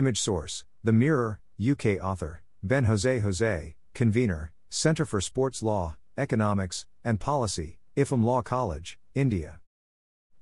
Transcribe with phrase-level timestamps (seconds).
[0.00, 6.86] Image source The Mirror, UK author, Ben Jose Jose, convener, Centre for Sports Law, Economics,
[7.04, 9.60] and Policy, IFM Law College, India.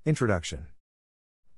[0.07, 0.69] Introduction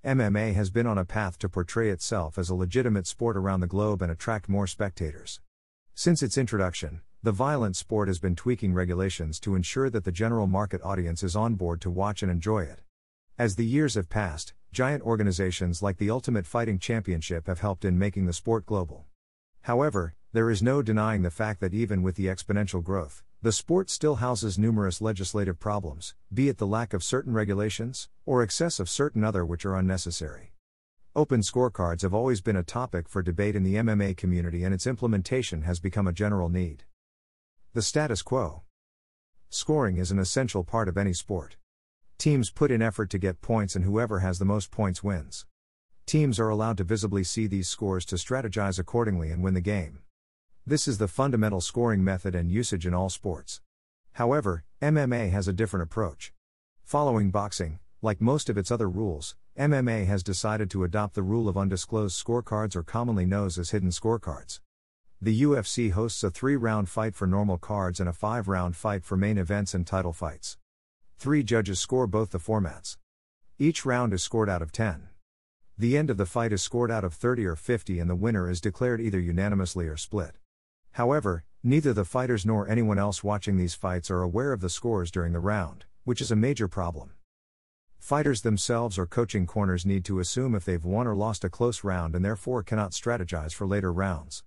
[0.03, 3.67] MMA has been on a path to portray itself as a legitimate sport around the
[3.67, 5.43] globe and attract more spectators.
[5.95, 10.47] Since its introduction, the violent sport has been tweaking regulations to ensure that the general
[10.47, 12.81] market audience is on board to watch and enjoy it.
[13.37, 17.99] As the years have passed, giant organizations like the Ultimate Fighting Championship have helped in
[17.99, 19.07] making the sport global.
[19.63, 23.91] However, there is no denying the fact that even with the exponential growth, the sport
[23.91, 28.89] still houses numerous legislative problems, be it the lack of certain regulations, or excess of
[28.89, 30.53] certain other which are unnecessary.
[31.17, 34.87] Open scorecards have always been a topic for debate in the MMA community and its
[34.87, 36.85] implementation has become a general need.
[37.73, 38.63] The status quo
[39.49, 41.57] Scoring is an essential part of any sport.
[42.21, 45.47] Teams put in effort to get points, and whoever has the most points wins.
[46.05, 50.01] Teams are allowed to visibly see these scores to strategize accordingly and win the game.
[50.67, 53.63] This is the fundamental scoring method and usage in all sports.
[54.13, 56.35] However, MMA has a different approach.
[56.85, 61.49] Following boxing, like most of its other rules, MMA has decided to adopt the rule
[61.49, 64.61] of undisclosed scorecards or commonly known as hidden scorecards.
[65.23, 69.05] The UFC hosts a three round fight for normal cards and a five round fight
[69.05, 70.59] for main events and title fights.
[71.21, 72.97] Three judges score both the formats.
[73.59, 75.11] Each round is scored out of 10.
[75.77, 78.49] The end of the fight is scored out of 30 or 50, and the winner
[78.49, 80.37] is declared either unanimously or split.
[80.93, 85.11] However, neither the fighters nor anyone else watching these fights are aware of the scores
[85.11, 87.11] during the round, which is a major problem.
[87.99, 91.85] Fighters themselves or coaching corners need to assume if they've won or lost a close
[91.85, 94.43] round and therefore cannot strategize for later rounds.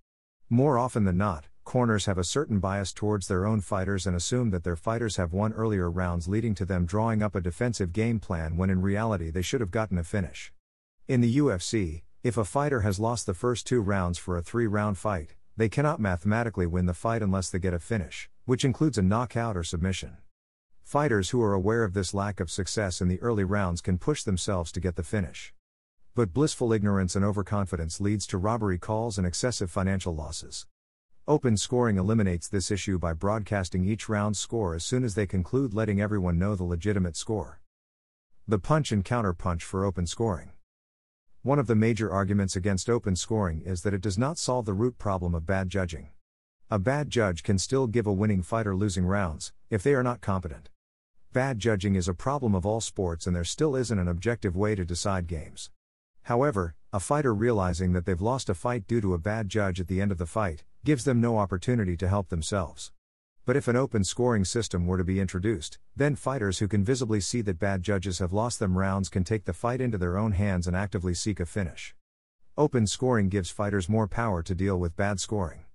[0.50, 4.50] More often than not, corners have a certain bias towards their own fighters and assume
[4.52, 8.20] that their fighters have won earlier rounds, leading to them drawing up a defensive game
[8.20, 10.52] plan when in reality they should have gotten a finish.
[11.08, 14.68] In the UFC, if a fighter has lost the first two rounds for a three
[14.68, 18.98] round fight, they cannot mathematically win the fight unless they get a finish, which includes
[18.98, 20.18] a knockout or submission.
[20.84, 24.24] Fighters who are aware of this lack of success in the early rounds can push
[24.24, 25.54] themselves to get the finish.
[26.16, 30.68] But blissful ignorance and overconfidence leads to robbery calls and excessive financial losses.
[31.26, 35.74] Open scoring eliminates this issue by broadcasting each round's score as soon as they conclude,
[35.74, 37.62] letting everyone know the legitimate score.
[38.46, 40.52] The punch and counter punch for open scoring.
[41.42, 44.74] One of the major arguments against open scoring is that it does not solve the
[44.74, 46.10] root problem of bad judging.
[46.70, 50.20] A bad judge can still give a winning fighter losing rounds, if they are not
[50.20, 50.68] competent.
[51.32, 54.76] Bad judging is a problem of all sports and there still isn't an objective way
[54.76, 55.72] to decide games.
[56.24, 59.88] However, a fighter realizing that they've lost a fight due to a bad judge at
[59.88, 62.92] the end of the fight, gives them no opportunity to help themselves.
[63.46, 67.20] But if an open scoring system were to be introduced, then fighters who can visibly
[67.20, 70.32] see that bad judges have lost them rounds can take the fight into their own
[70.32, 71.94] hands and actively seek a finish.
[72.58, 75.66] Open scoring gives fighters more power to deal with bad scoring.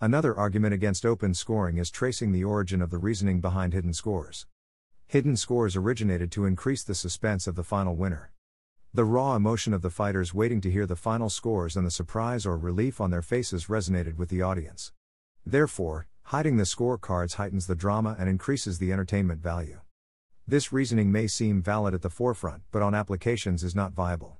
[0.00, 4.46] Another argument against open scoring is tracing the origin of the reasoning behind hidden scores.
[5.06, 8.30] Hidden scores originated to increase the suspense of the final winner.
[8.96, 12.46] The raw emotion of the fighters waiting to hear the final scores and the surprise
[12.46, 14.90] or relief on their faces resonated with the audience.
[15.44, 19.80] Therefore, hiding the scorecards heightens the drama and increases the entertainment value.
[20.48, 24.38] This reasoning may seem valid at the forefront, but on applications is not viable.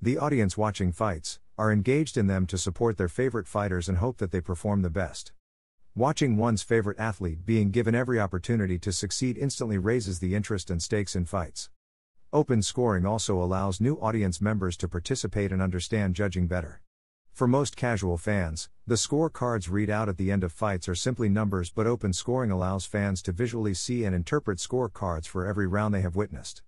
[0.00, 4.18] The audience watching fights are engaged in them to support their favorite fighters and hope
[4.18, 5.30] that they perform the best.
[5.94, 10.82] Watching one's favorite athlete being given every opportunity to succeed instantly raises the interest and
[10.82, 11.70] stakes in fights.
[12.34, 16.80] Open scoring also allows new audience members to participate and understand judging better.
[17.30, 21.28] For most casual fans, the scorecards read out at the end of fights are simply
[21.28, 25.92] numbers, but open scoring allows fans to visually see and interpret scorecards for every round
[25.92, 26.62] they have witnessed.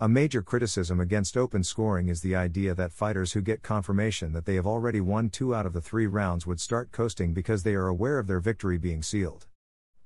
[0.00, 4.46] A major criticism against open scoring is the idea that fighters who get confirmation that
[4.46, 7.74] they have already won two out of the three rounds would start coasting because they
[7.74, 9.46] are aware of their victory being sealed.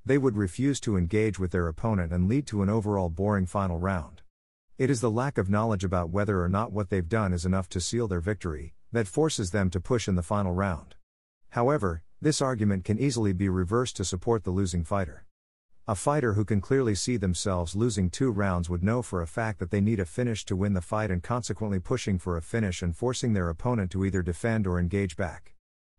[0.04, 3.78] They would refuse to engage with their opponent and lead to an overall boring final
[3.78, 4.15] round.
[4.78, 7.66] It is the lack of knowledge about whether or not what they've done is enough
[7.70, 10.96] to seal their victory that forces them to push in the final round.
[11.50, 15.24] However, this argument can easily be reversed to support the losing fighter.
[15.88, 19.60] A fighter who can clearly see themselves losing two rounds would know for a fact
[19.60, 22.82] that they need a finish to win the fight and consequently pushing for a finish
[22.82, 25.54] and forcing their opponent to either defend or engage back.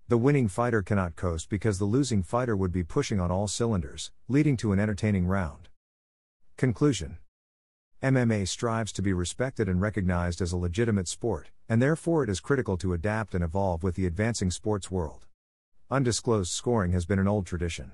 [0.08, 4.12] The winning fighter cannot coast because the losing fighter would be pushing on all cylinders,
[4.28, 5.70] leading to an entertaining round.
[6.58, 7.18] Conclusion
[8.04, 12.40] MMA strives to be respected and recognized as a legitimate sport, and therefore it is
[12.40, 15.26] critical to adapt and evolve with the advancing sports world.
[15.90, 17.94] Undisclosed scoring has been an old tradition.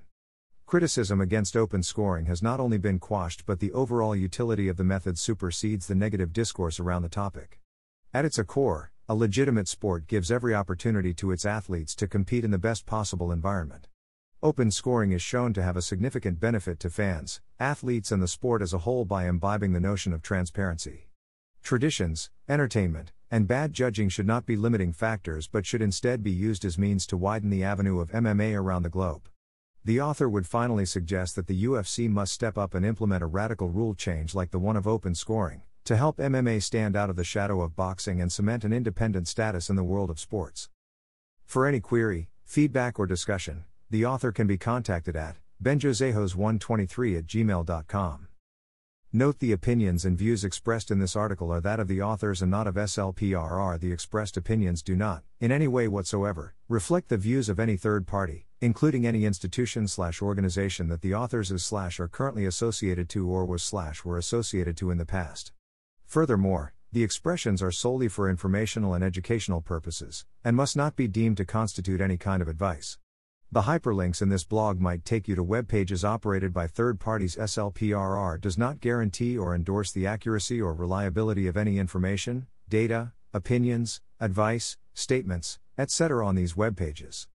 [0.66, 4.84] Criticism against open scoring has not only been quashed, but the overall utility of the
[4.84, 7.62] method supersedes the negative discourse around the topic.
[8.14, 12.52] At its core, a legitimate sport gives every opportunity to its athletes to compete in
[12.52, 13.88] the best possible environment.
[14.44, 18.62] Open scoring is shown to have a significant benefit to fans, athletes, and the sport
[18.62, 21.08] as a whole by imbibing the notion of transparency.
[21.64, 26.66] Traditions, entertainment, and bad judging should not be limiting factors but should instead be used
[26.66, 29.30] as means to widen the avenue of MMA around the globe.
[29.86, 33.70] The author would finally suggest that the UFC must step up and implement a radical
[33.70, 37.24] rule change like the one of open scoring, to help MMA stand out of the
[37.24, 40.68] shadow of boxing and cement an independent status in the world of sports.
[41.46, 43.64] For any query, feedback, or discussion,
[43.94, 48.28] the author can be contacted at benjosejos123 at gmail.com.
[49.16, 52.50] Note the opinions and views expressed in this article are that of the authors and
[52.50, 53.80] not of SLPRR.
[53.80, 58.08] The expressed opinions do not, in any way whatsoever, reflect the views of any third
[58.08, 63.46] party, including any institution slash organization that the authors slash are currently associated to or
[63.46, 65.52] was slash were associated to in the past.
[66.08, 71.38] Furthermore, the expressions are solely for informational and educational purposes, and must not be deemed
[71.38, 72.98] to constitute any kind of advice.
[73.54, 77.36] The hyperlinks in this blog might take you to web pages operated by third parties.
[77.36, 84.02] SLPRR does not guarantee or endorse the accuracy or reliability of any information, data, opinions,
[84.20, 86.26] advice, statements, etc.
[86.26, 87.28] on these web pages.